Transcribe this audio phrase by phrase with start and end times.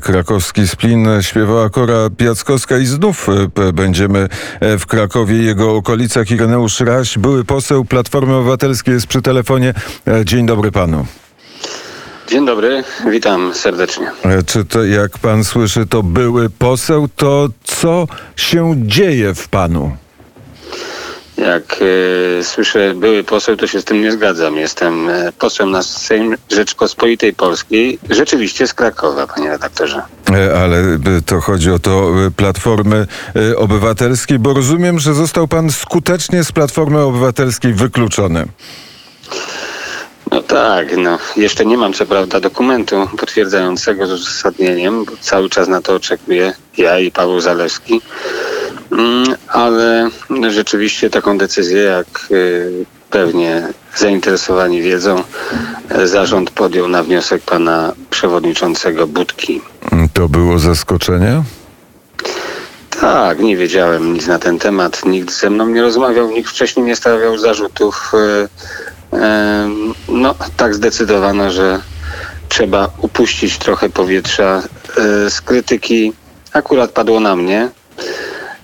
[0.00, 4.28] Krakowski Splin śpiewała Kora Piackowska i znów e, będziemy
[4.60, 6.30] e, w Krakowie i jego okolicach.
[6.30, 9.74] Ireneusz Raś, były poseł Platformy Obywatelskiej jest przy telefonie.
[10.06, 11.06] E, dzień dobry panu.
[12.28, 14.06] Dzień dobry, witam serdecznie.
[14.46, 18.06] Czy to, jak pan słyszy, to były poseł, to co
[18.36, 19.96] się dzieje w panu?
[21.42, 21.76] Jak
[22.40, 24.56] e, słyszę były poseł, to się z tym nie zgadzam.
[24.56, 30.02] Jestem e, posłem na Sejm Rzeczpospolitej Polskiej, rzeczywiście z Krakowa, panie redaktorze.
[30.30, 30.82] E, Ale
[31.26, 33.06] to chodzi o to Platformy
[33.56, 38.46] Obywatelskiej, bo rozumiem, że został pan skutecznie z Platformy Obywatelskiej wykluczony.
[40.32, 45.68] No tak, no jeszcze nie mam co prawda dokumentu potwierdzającego z uzasadnieniem, bo cały czas
[45.68, 48.00] na to oczekuję ja i Paweł Zalewski.
[48.92, 50.10] Mm, ale
[50.50, 55.22] rzeczywiście taką decyzję, jak y, pewnie zainteresowani wiedzą,
[55.88, 59.60] e, zarząd podjął na wniosek pana przewodniczącego Budki.
[60.12, 61.42] To było zaskoczenie?
[63.00, 66.96] Tak, nie wiedziałem nic na ten temat, nikt ze mną nie rozmawiał, nikt wcześniej nie
[66.96, 68.12] stawiał zarzutów.
[68.14, 68.48] E,
[69.18, 69.68] e,
[70.08, 71.80] No, tak zdecydowano, że
[72.48, 74.62] trzeba upuścić trochę powietrza
[75.28, 76.12] z krytyki.
[76.52, 77.68] Akurat padło na mnie.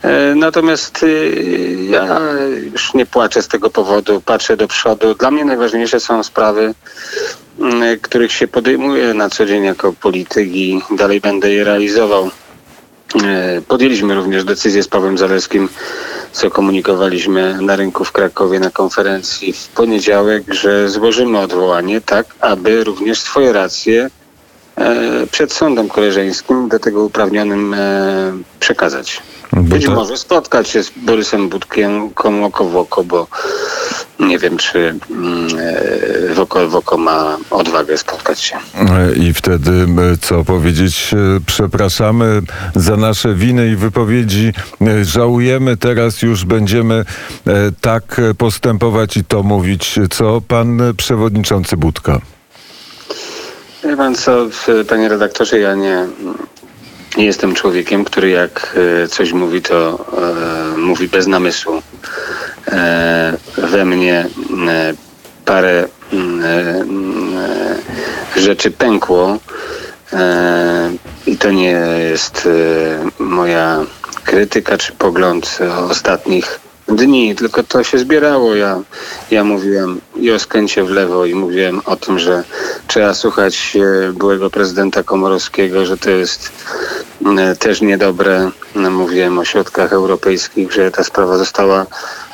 [0.02, 2.20] E, Natomiast y, ja
[2.72, 5.14] już nie płaczę z tego powodu, patrzę do przodu.
[5.14, 6.74] Dla mnie najważniejsze są sprawy,
[7.60, 12.30] mm, których się podejmuję na co dzień jako polityk i dalej będę je realizował.
[13.24, 15.68] E, Podjęliśmy również decyzję z Pawłem Zalewskim,
[16.32, 22.84] co komunikowaliśmy na rynku w Krakowie na konferencji w poniedziałek, że złożymy odwołanie tak, aby
[22.84, 24.10] również swoje racje
[24.76, 27.76] e, przed sądem koleżeńskim do tego uprawnionym
[28.60, 29.22] przekazać.
[29.52, 32.10] Być to- może spotkać się z Borysem Budkiem
[32.44, 33.26] oko w oko, bo
[34.20, 35.48] nie wiem, czy mm,
[36.30, 38.56] e, w oko w oko ma odwagę spotkać się.
[38.56, 41.14] E, I wtedy e, co powiedzieć?
[41.46, 42.42] Przepraszamy
[42.74, 44.52] za nasze winy i wypowiedzi.
[45.02, 47.04] Żałujemy, teraz już będziemy
[47.80, 49.98] tak postępować i to mówić.
[50.10, 52.20] Co pan przewodniczący Budka?
[53.84, 54.46] Wie pan co,
[54.88, 56.06] panie redaktorze, ja nie,
[57.18, 60.06] nie jestem człowiekiem, który jak e, coś mówi, to
[60.74, 61.82] e, mówi bez namysłu.
[62.68, 64.26] E, we mnie
[65.44, 67.78] parę mm, mm,
[68.36, 69.38] rzeczy pękło
[71.26, 71.80] i to nie
[72.10, 72.48] jest
[73.18, 73.84] moja
[74.24, 75.58] krytyka czy pogląd
[75.90, 78.54] ostatnich dni, tylko to się zbierało.
[78.54, 78.80] Ja,
[79.30, 82.44] ja mówiłem i o skręcie w lewo i mówiłem o tym, że
[82.86, 83.76] trzeba słuchać
[84.12, 86.52] byłego prezydenta Komorowskiego, że to jest
[87.58, 88.50] też niedobre.
[88.74, 91.86] No, Mówiłem o środkach europejskich, że ta sprawa została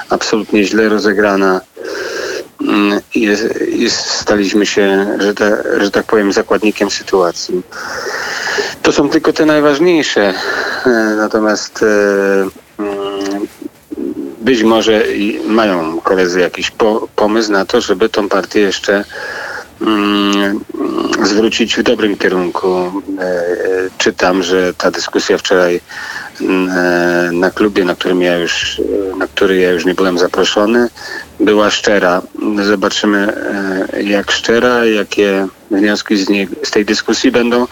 [0.08, 1.60] absolutnie źle rozegrana.
[2.60, 3.28] Mm, I
[3.90, 5.34] staliśmy się, że,
[5.80, 7.62] że tak powiem, zakładnikiem sytuacji.
[8.82, 10.34] To są tylko te najważniejsze.
[10.86, 11.86] E, Natomiast e,
[12.78, 13.46] mm,
[14.40, 15.02] być może
[15.46, 19.04] mają koledzy jakiś po, pomysł na to, żeby tą partię jeszcze
[21.22, 22.68] zwrócić w dobrym kierunku.
[22.68, 23.44] E, e,
[23.98, 25.80] Czytam, że ta dyskusja wczoraj
[26.40, 28.80] mm, e, na klubie, na którym ja już,
[29.18, 30.88] na który ja już nie byłem zaproszony,
[31.40, 32.22] była szczera.
[32.62, 33.32] Zobaczymy,
[34.04, 37.66] jak szczera, jakie wnioski z, niej, z tej dyskusji będą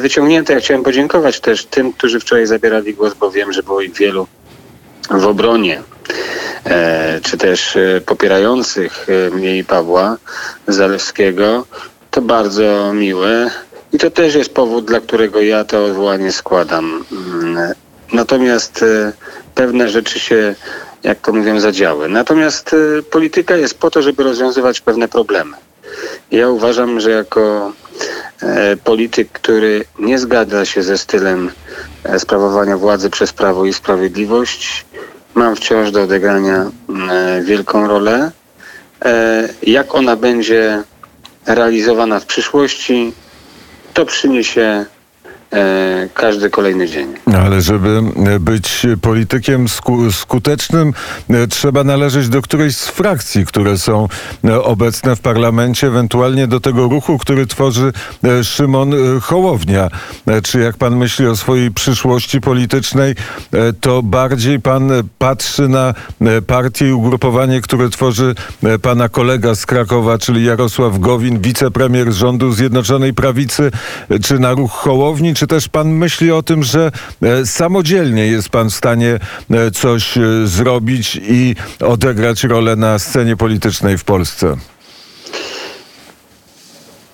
[0.00, 0.52] wyciągnięte.
[0.52, 4.26] Ja chciałem podziękować też tym, którzy wczoraj zabierali głos, bo wiem, że było ich wielu
[5.10, 5.82] w obronie,
[7.22, 10.16] czy też e, popierających e, mnie i Pawła
[10.68, 11.66] Zalewskiego.
[12.10, 13.50] To bardzo miłe
[13.92, 17.04] i to też jest powód, dla którego ja to odwołanie składam.
[17.12, 17.74] Mm,
[18.12, 19.12] Natomiast e,
[19.54, 20.54] pewne rzeczy się,
[21.02, 22.08] jak to mówią, zadziały.
[22.08, 25.56] Natomiast e, polityka jest po to, żeby rozwiązywać pewne problemy.
[26.30, 27.72] Ja uważam, że jako
[28.42, 31.50] e, polityk, który nie zgadza się ze stylem
[32.04, 34.86] e, sprawowania władzy przez Prawo i Sprawiedliwość,
[35.34, 36.70] mam wciąż do odegrania
[37.10, 38.30] e, wielką rolę.
[39.04, 40.82] E, Jak ona będzie
[41.46, 43.12] realizowana w przyszłości,
[43.94, 44.86] to przyniesie
[46.14, 47.08] każdy kolejny dzień.
[47.44, 50.92] Ale żeby e, być politykiem sku, skutecznym,
[51.30, 54.08] e, trzeba należeć do którejś z frakcji, które są
[54.44, 57.92] e, obecne w parlamencie, ewentualnie do tego ruchu, który tworzy
[58.24, 59.88] e, Szymon e, Hołownia.
[60.26, 63.10] E, Czy jak pan myśli o swojej przyszłości politycznej,
[63.52, 69.08] e, to bardziej pan e, patrzy na e, partię i ugrupowanie, które tworzy e, pana
[69.08, 73.70] kolega z Krakowa, czyli Jarosław Gowin, wicepremier rządu Zjednoczonej Prawicy,
[74.10, 76.92] e, czy na ruch Hołowni, czy też pan myśli o tym, że
[77.22, 79.18] e, samodzielnie jest pan w stanie
[79.50, 84.56] e, coś e, zrobić i odegrać rolę na scenie politycznej w Polsce?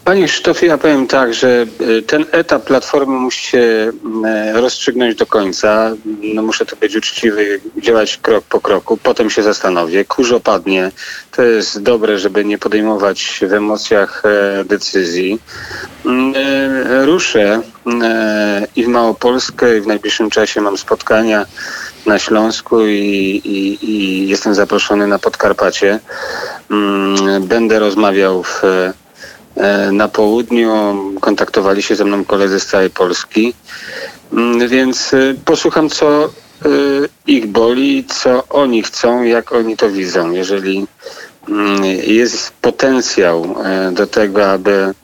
[0.06, 3.92] Panie Krzysztofie, ja powiem tak, że y, ten etap Platformy musi się
[4.24, 5.92] e, rozstrzygnąć do końca.
[6.34, 8.96] No muszę tu być uczciwy, działać krok po kroku.
[8.96, 10.04] Potem się zastanowię.
[10.04, 10.90] Kurz opadnie.
[11.36, 15.38] To jest dobre, żeby nie podejmować w emocjach e, decyzji.
[16.04, 17.62] Mm, e, Ruszę
[18.02, 21.46] e, i w Małopolskę i w najbliższym czasie mam spotkania
[22.06, 26.00] na Śląsku i, i, i jestem zaproszony na Podkarpacie.
[26.70, 29.05] Mm, Będę rozmawiał w E,
[29.92, 30.70] na południu.
[31.20, 33.54] Kontaktowali się ze mną koledzy z całej Polski,
[34.32, 36.28] Mm, więc e, posłucham, co e,
[37.26, 40.30] ich boli, co oni chcą, jak oni to widzą.
[40.30, 40.86] Jeżeli
[41.48, 44.94] mm, jest potencjał e, do tego, aby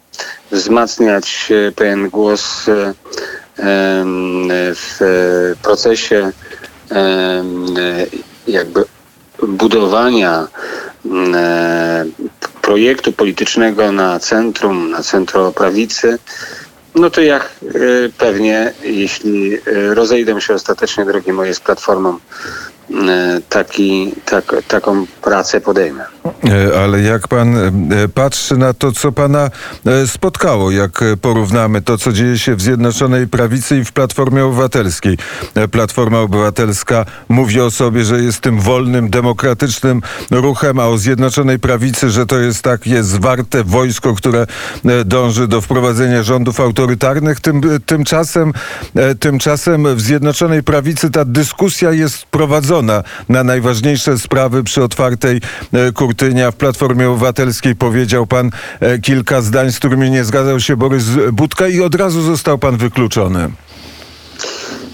[0.51, 2.95] wzmacniać e, pewien głos e,
[4.75, 6.33] w procesie
[8.47, 8.85] jakby
[9.43, 10.49] budowania
[11.05, 12.05] mm, e,
[12.63, 16.19] projektu politycznego na centrum, na centroprawicy,
[16.95, 17.43] no to ja e,
[18.19, 19.61] pewnie, jeśli e,
[19.95, 22.19] rozejdę się ostatecznie drogi moje z Platformą,
[23.49, 26.05] taki, tak, taką pracę podejmę.
[26.45, 29.51] E, Ale jak pan e, patrzy na to, co pana
[29.87, 34.45] e, spotkało, jak e, porównamy to, co dzieje się w Zjednoczonej Prawicy i w Platformie
[34.45, 35.19] Obywatelskiej.
[35.55, 41.59] E, Platforma Obywatelska mówi o sobie, że jest tym wolnym, demokratycznym ruchem, a o Zjednoczonej
[41.59, 44.47] Prawicy, że to jest takie zwarte wojsko, które
[44.85, 47.41] e, dąży do wprowadzenia rządów autorytarnych.
[47.41, 48.53] Tym, tymczasem,
[48.95, 52.82] e, tymczasem w Zjednoczonej Prawicy ta dyskusja jest prowadzona
[53.29, 55.41] na najważniejsze sprawy przy otwartej
[55.73, 56.47] e, kurtynie.
[56.47, 58.51] A W Platformie Obywatelskiej powiedział pan
[58.81, 62.77] e, kilka zdań, z którymi nie zgadzał się Borys Budka i od razu został pan
[62.77, 63.51] wykluczony.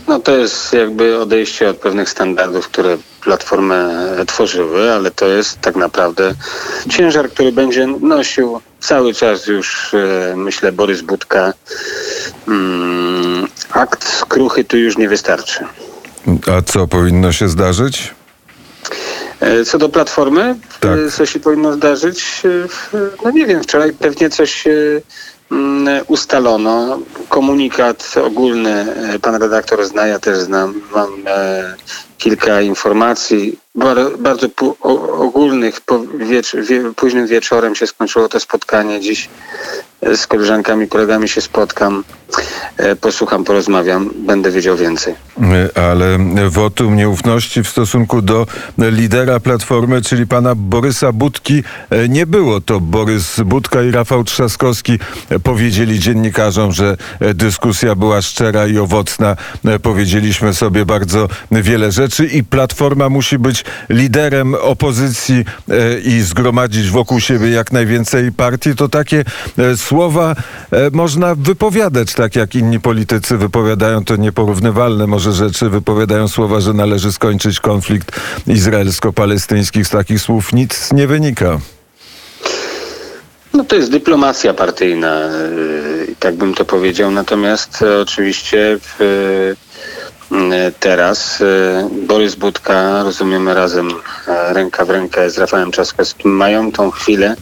[0.08, 3.76] No to jest jakby odejście od pewnych standardów, które platformę
[4.19, 6.34] e, tworzyły, ale to jest tak naprawdę
[6.91, 9.96] ciężar, który będzie nosił cały czas już,
[10.37, 11.52] myślę, Borys Budka.
[12.49, 15.64] Mm, akt skruchy tu już nie wystarczy.
[16.59, 18.15] A co powinno się zdarzyć?
[19.41, 20.99] E, Co do Platformy, Tak.
[21.07, 22.43] e, co się powinno zdarzyć?
[22.45, 22.49] E,
[23.25, 24.65] No nie wiem, wczoraj pewnie coś
[25.53, 26.99] mm, ustalono.
[27.29, 28.87] Komunikat ogólny
[29.23, 30.81] pan redaktor zna, ja też znam.
[30.95, 31.09] Mam
[32.19, 34.47] kilka informacji bar, bardzo
[35.19, 35.81] ogólnych.
[36.97, 39.00] Późnym wieczorem się skończyło to spotkanie.
[39.00, 39.29] Dziś
[40.03, 42.05] e, z koleżankami, kolegami się spotkam.
[42.76, 45.15] E, Posłucham, porozmawiam, będę wiedział więcej.
[45.76, 46.19] E, Ale
[46.49, 48.47] wotum nieufności w stosunku do
[48.79, 51.62] lidera Platformy, czyli pana Borysa Budki,
[52.09, 52.61] nie było.
[52.61, 54.99] To Borys Budka i Rafał Trzaskowski
[55.43, 56.97] powiedzieli dziennikarzom, że
[57.35, 59.37] dyskusja była szczera i owocna.
[59.82, 67.20] Powiedzieliśmy sobie bardzo wiele rzeczy i Platforma musi być liderem opozycji e, i zgromadzić wokół
[67.20, 68.75] siebie jak najwięcej partii.
[68.75, 69.25] To takie
[69.58, 70.34] e, słowa
[70.72, 76.72] e, można wypowiadać tak, jak inni politycy wypowiadają to nieporównywalne może rzeczy, wypowiadają słowa, że
[76.72, 79.84] należy skończyć konflikt izraelsko-palestyński.
[79.84, 81.58] Z takich słów nic nie wynika.
[83.55, 85.28] No to jest dyplomacja partyjna,
[86.20, 87.10] tak bym to powiedział.
[87.10, 89.55] Natomiast oczywiście w,
[90.81, 93.88] teraz e, Borys Budka, rozumiemy razem
[94.29, 97.37] e, ręka w rękę z Rafałem Trzaskowskim, mają tą chwilę,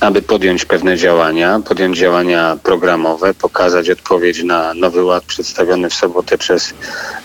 [0.00, 6.38] aby podjąć pewne działania, podjąć działania programowe, pokazać odpowiedź na nowy ład przedstawiony w sobotę
[6.38, 6.74] przez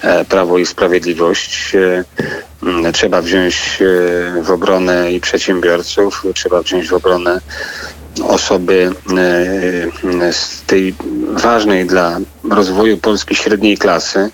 [0.01, 1.75] e, Prawo i Sprawiedliwość.
[1.75, 2.03] E,
[2.93, 7.41] Trzeba wziąć e, w obronę i przedsiębiorców, trzeba wziąć w obronę
[8.21, 8.91] osoby
[10.21, 10.95] e, z tej
[11.27, 12.17] ważnej dla
[12.49, 14.29] rozwoju Polski średniej klasy,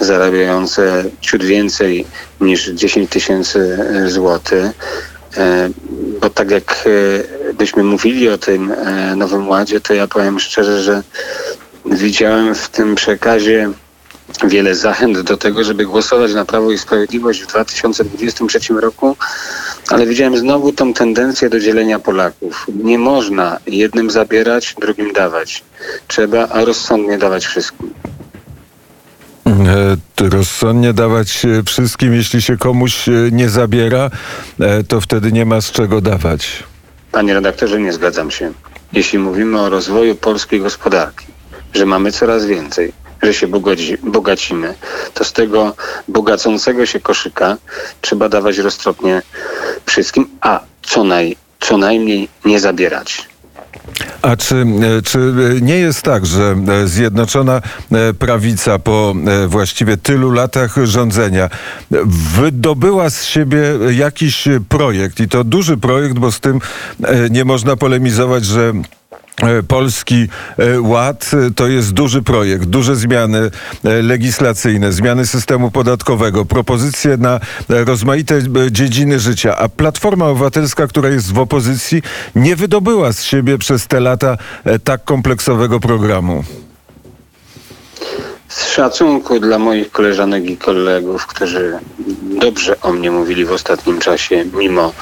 [0.00, 2.06] zarabiające ciut więcej
[2.40, 4.66] niż 10 tysięcy złotych.
[5.36, 5.70] E,
[6.20, 10.82] Bo tak jak e, byśmy mówili o tym e, Nowym Ładzie, to ja powiem szczerze,
[10.82, 11.02] że
[11.86, 13.70] widziałem w tym przekazie
[14.44, 19.16] wiele zachęt do tego, żeby głosować na Prawo i Sprawiedliwość w 2023 roku,
[19.88, 22.66] ale widziałem znowu tą tendencję do dzielenia Polaków.
[22.84, 25.64] Nie można jednym zabierać, drugim dawać.
[26.08, 27.94] Trzeba rozsądnie dawać wszystkim.
[29.70, 29.96] E,
[30.28, 34.10] Rozsądnie dawać wszystkim, jeśli się komuś e, nie zabiera,
[34.60, 36.62] e, to wtedy nie ma z czego dawać.
[37.12, 38.52] Panie redaktorze, nie zgadzam się.
[38.92, 41.26] Jeśli mówimy o rozwoju polskiej gospodarki,
[41.74, 44.74] że mamy coraz więcej, że się bogaci, bogacimy,
[45.14, 45.74] to z tego
[46.08, 47.56] bogacącego się koszyka
[48.00, 49.22] trzeba dawać roztropnie
[49.86, 53.28] wszystkim, a co, naj, co najmniej nie zabierać.
[54.22, 57.62] A czy, e, czy e, nie jest tak, że e, Zjednoczona
[58.18, 59.14] Prawica po
[59.48, 61.50] właściwie tylu latach rządzenia
[62.36, 66.60] wydobyła z siebie jakiś projekt i to duży projekt, bo z tym
[67.30, 68.72] nie można polemizować, że
[69.68, 70.28] Polski
[70.58, 73.50] e, Ład e, to jest duży projekt, duże zmiany
[74.02, 81.38] legislacyjne, zmiany systemu podatkowego, propozycje na rozmaite dziedziny życia, a Platforma Obywatelska, która jest w
[81.38, 82.02] opozycji,
[82.34, 84.36] nie wydobyła z siebie przez te lata
[84.84, 86.44] tak kompleksowego programu.
[88.48, 91.78] Z szacunku dla moich koleżanek i kolegów, którzy
[92.40, 94.94] dobrze o mnie mówili w ostatnim czasie, mimo E,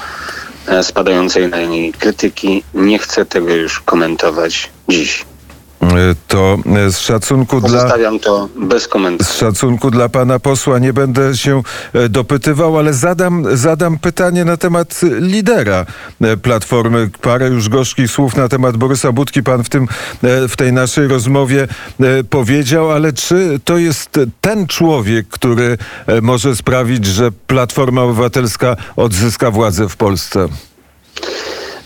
[0.81, 2.63] spadającej na niej krytyki.
[2.73, 5.25] Nie chcę tego już komentować dziś.
[5.81, 7.69] E, to e, z szacunku dla.
[7.69, 9.31] Zostawiam to bez komentarzy.
[9.31, 11.61] Z szacunku dla pana posła nie będę się
[12.09, 15.85] dopytywał, ale zadam, zadam pytanie na temat lidera
[16.41, 17.09] Platformy.
[17.21, 19.87] Parę już gorzkich słów na temat Borysa Budki pan w, tym,
[20.49, 21.67] w tej naszej rozmowie
[22.29, 25.77] powiedział, ale czy to jest ten człowiek, który
[26.21, 30.47] może sprawić, że Platforma Obywatelska odzyska władzę w Polsce?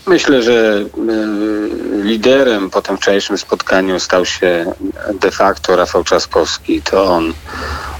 [0.06, 4.74] Myślę, że e, liderem po tym wczorajszym spotkaniu stał się
[5.20, 6.82] de facto Rafał Trzaskowski.
[6.82, 7.32] To on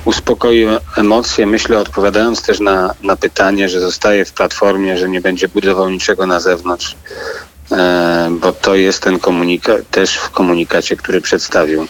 [0.04, 5.49] uspokoił emocje, myślę, odpowiadając też na, na pytanie, że zostaje w platformie, że nie będzie
[5.49, 6.96] budował niczego na zewnątrz,
[7.73, 11.87] e, bo to jest ten komunikat, też w komunikacie, który przedstawił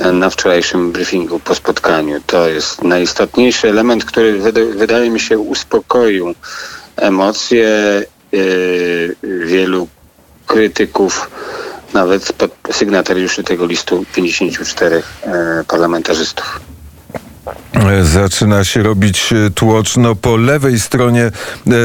[0.00, 2.20] e, na wczorajszym briefingu po spotkaniu.
[2.26, 6.34] To jest najistotniejszy element, który wydaje mi się uspokoił
[6.96, 7.68] emocje
[8.02, 8.17] Y,
[9.46, 9.88] wielu
[10.46, 11.30] krytyków,
[11.94, 12.32] nawet
[12.72, 16.60] sygnatariuszy tego listu 54 e, parlamentarzystów.
[18.02, 21.30] Zaczyna się robić e, tłoczno po lewej stronie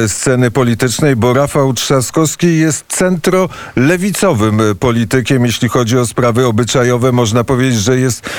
[0.08, 7.12] sceny politycznej, bo Rafał Trzaskowski jest centrolewicowym politykiem, jeśli chodzi o sprawy obyczajowe.
[7.12, 8.30] Można powiedzieć, że jest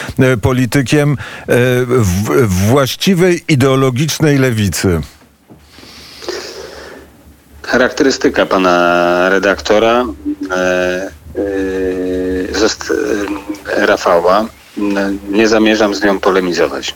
[0.43, 1.17] politykiem
[2.47, 5.01] właściwej ideologicznej lewicy.
[7.67, 10.05] Charakterystyka pana redaktora
[10.51, 11.11] e, e,
[13.77, 14.47] e, Rafała.
[15.29, 16.95] Nie zamierzam z nią polemizować.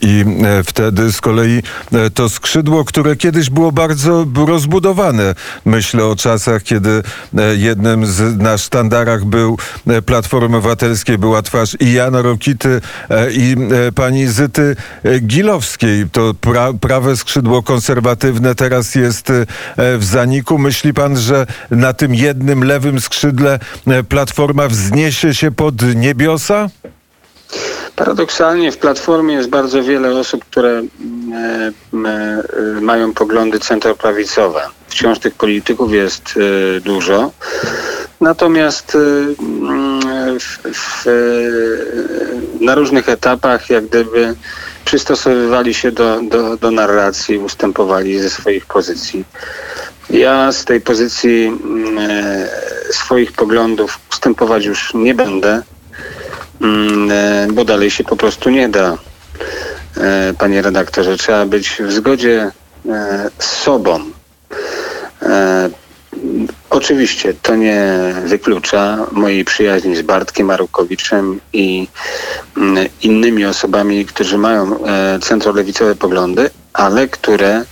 [0.00, 5.34] I e, wtedy z kolei e, to skrzydło, które kiedyś było bardzo rozbudowane.
[5.64, 7.02] Myślę o czasach, kiedy
[7.38, 9.58] e, jednym z na sztandarach był
[10.06, 12.80] Platformy Obywatelskiej była twarz i Jana Rokity
[13.30, 13.56] i
[13.94, 14.76] pani Zyty
[15.20, 16.10] Gilowskiej.
[16.12, 19.32] To pra, prawe skrzydło konserwatywne teraz jest
[19.76, 20.58] w zaniku.
[20.58, 23.58] Myśli pan, że na tym jednym lewym skrzydle
[24.08, 26.68] Platforma wzniesie się pod niebiosa?
[27.96, 30.82] Paradoksalnie w Platformie jest bardzo wiele osób, które e,
[31.94, 34.62] e, mają poglądy centroprawicowe.
[34.88, 36.34] Wciąż tych polityków jest
[36.76, 37.32] e, dużo.
[38.20, 38.96] Natomiast
[40.40, 41.04] w, w,
[42.60, 44.34] na różnych etapach jak gdyby
[44.84, 49.24] przystosowywali się do, do, do narracji, ustępowali ze swoich pozycji.
[50.10, 51.52] Ja z tej pozycji
[52.90, 55.62] swoich poglądów ustępować już nie będę.
[56.60, 58.98] Mm, e, bo dalej się po prostu nie da.
[59.96, 62.50] E, panie redaktorze, trzeba być w zgodzie
[62.88, 64.00] e, z sobą.
[66.70, 67.88] Oczywiście to nie
[68.24, 71.88] wyklucza mojej przyjaźni z Bartkiem Marukowiczem i
[72.56, 74.78] mm, innymi osobami, którzy mają
[75.22, 77.64] centrolewicowe poglądy, ale które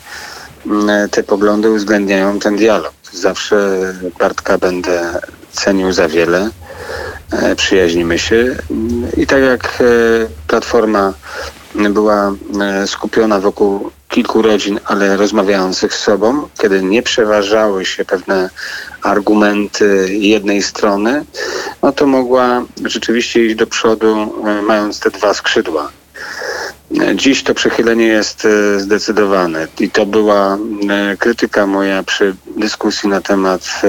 [0.66, 2.92] mm, te poglądy uwzględniają ten dialog.
[3.12, 3.78] Zawsze
[4.18, 5.20] Bartka będę
[5.52, 6.50] cenił za wiele.
[7.32, 8.56] E, przyjaźnimy się.
[9.16, 9.84] I tak jak e,
[10.46, 11.12] Platforma
[11.74, 18.50] była e, skupiona wokół kilku rodzin, ale rozmawiających z sobą, kiedy nie przeważały się pewne
[19.02, 21.24] argumenty jednej strony,
[21.82, 24.34] no to mogła rzeczywiście iść do przodu,
[24.66, 25.90] mając te dwa skrzydła.
[27.14, 30.58] Dziś to przechylenie jest e, zdecydowane i to była
[30.90, 33.88] e, krytyka moja przy dyskusji na temat e,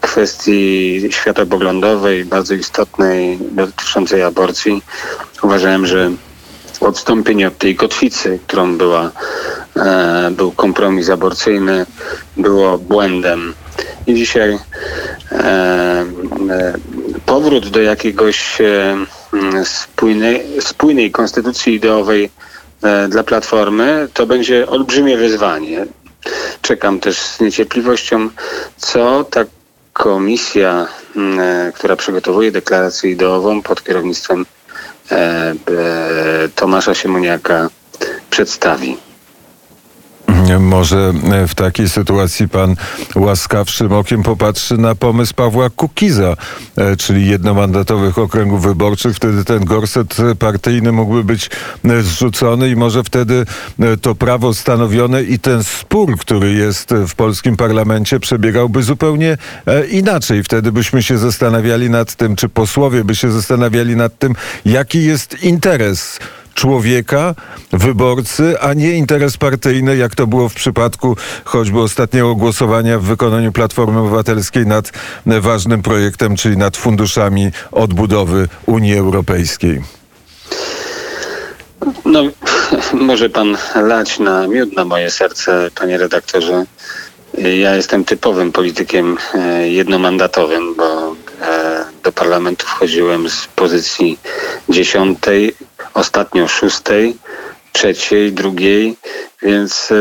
[0.00, 4.82] kwestii światopoglądowej, bardzo istotnej dotyczącej aborcji.
[5.42, 6.10] Uważałem, że
[6.80, 9.10] odstąpienie od tej kotwicy, którą była,
[10.30, 11.86] był kompromis aborcyjny,
[12.36, 13.54] było błędem.
[14.06, 14.58] I dzisiaj
[17.26, 18.58] powrót do jakiegoś
[19.64, 22.30] spójnej, spójnej konstytucji ideowej
[22.82, 25.86] e, dla Platformy, to będzie olbrzymie wyzwanie.
[26.62, 28.30] Czekam też z niecierpliwością,
[28.76, 29.44] co ta
[29.92, 30.86] komisja,
[31.16, 34.46] mm, e, która przygotowuje deklarację ideową pod kierownictwem
[35.10, 35.54] e,
[36.54, 37.68] Tomasza Siemoniaka
[38.30, 38.96] przedstawi.
[40.60, 41.12] Może
[41.48, 42.76] w takiej sytuacji pan
[43.14, 46.36] łaskawszym okiem popatrzy na pomysł Pawła Kukiza,
[46.76, 49.16] e, czyli jednomandatowych okręgów wyborczych.
[49.16, 51.50] Wtedy ten gorset partyjny mógłby być
[51.84, 53.46] e, zrzucony i może wtedy
[53.80, 59.38] e, to prawo stanowione i ten spór, który jest w polskim parlamencie przebiegałby zupełnie
[59.90, 60.42] inaczej.
[60.42, 64.34] Wtedy byśmy się zastanawiali nad tym, czy posłowie by się zastanawiali nad tym,
[64.64, 66.18] jaki jest interes
[66.54, 67.34] człowieka,
[67.72, 73.52] wyborcy, a nie interes partyjny, jak to było w przypadku choćby ostatniego głosowania w wykonaniu
[73.52, 74.92] Platformy Obywatelskiej nad
[75.26, 79.82] ważnym projektem, czyli nad funduszami odbudowy Unii Europejskiej.
[82.04, 82.22] No,
[83.08, 86.64] może pan lać na miód na moje serce, panie redaktorze.
[87.38, 94.18] Ja jestem typowym politykiem e, jednomandatowym, bo e, do parlamentu wchodziłem z pozycji
[94.68, 95.54] dziesiątej,
[95.94, 97.16] ostatnio szóstej,
[97.72, 98.96] trzeciej, drugiej,
[99.42, 99.92] więc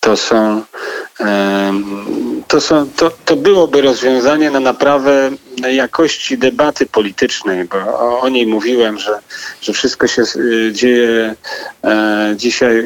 [0.00, 0.62] to są
[2.48, 5.30] to, są, to, to byłoby rozwiązanie na naprawę
[5.72, 9.18] jakości debaty politycznej, bo o, o niej mówiłem, że,
[9.60, 10.22] że wszystko się
[10.72, 11.34] dzieje
[11.84, 12.84] e, dzisiaj e,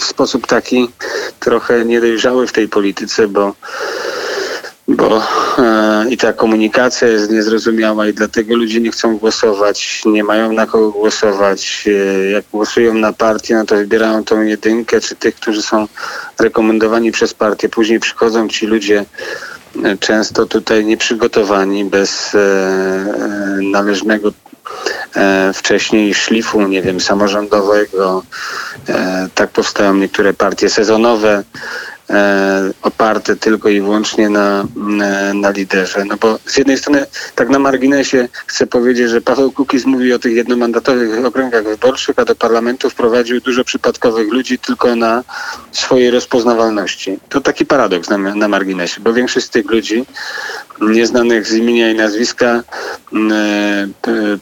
[0.00, 0.88] w sposób taki
[1.40, 3.54] trochę niedojrzały w tej polityce, bo
[4.88, 5.22] bo
[5.58, 10.66] e, i ta komunikacja jest niezrozumiała i dlatego ludzie nie chcą głosować, nie mają na
[10.66, 11.84] kogo głosować.
[11.86, 15.86] E, jak głosują na partię, no to wybierają tą jedynkę, czy tych, którzy są
[16.38, 17.68] rekomendowani przez partię.
[17.68, 19.04] Później przychodzą ci ludzie
[19.84, 24.32] e, często tutaj nieprzygotowani, bez e, e należnego
[25.16, 28.22] e, wcześniej szlifu, nie wiem, samorządowego.
[29.34, 31.44] Tak powstają niektóre partie sezonowe.
[32.10, 36.04] E, oparte tylko i wyłącznie na, na, na, liderze.
[36.04, 40.18] No bo z jednej strony, tak na marginesie chcę powiedzieć, że Paweł Kukiz mówi o
[40.18, 45.24] tych jednomandatowych okręgach wyborczych, a do parlamentu wprowadził dużo przypadkowych ludzi tylko na
[45.72, 47.18] swojej rozpoznawalności.
[47.28, 50.06] To taki paradoks na, na marginesie, bo większość z tych ludzi
[50.80, 53.88] nieznanych z imienia i nazwiska e,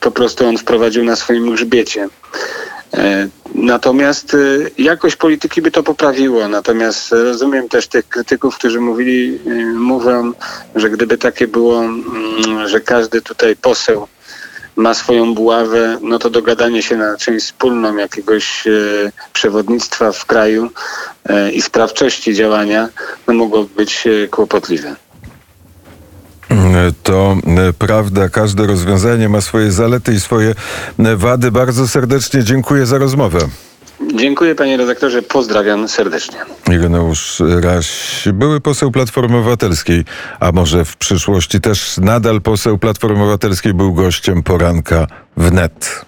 [0.01, 2.09] po prostu on wprowadził na swoim grzbiecie.
[2.97, 4.39] E, natomiast e,
[4.83, 6.49] jakość polityki by to poprawiło.
[6.49, 10.33] Natomiast rozumiem też tych krytyków, którzy mówili, e, mówią,
[10.75, 14.09] że gdyby takie było, mm, że każdy tutaj poseł
[14.77, 18.65] ma swoją buławę, no to dogadanie się na część wspólną jakiegoś
[19.33, 20.71] przewodnictwa w kraju
[21.53, 22.89] i sprawczości działania
[23.27, 24.97] no mogłoby być kłopotliwe.
[27.03, 30.55] To e, prawda, każde rozwiązanie ma swoje zalety i swoje
[30.99, 31.51] e, wady.
[31.51, 33.39] Bardzo serdecznie dziękuję za rozmowę.
[34.15, 36.39] Dziękuję panie redaktorze, pozdrawiam serdecznie.
[36.71, 37.89] Ireneusz Raś,
[38.33, 40.05] były poseł Platformy Obywatelskiej,
[40.41, 46.05] a może w przyszłości też nadal poseł Platformy Obywatelskiej był gościem poranka w net.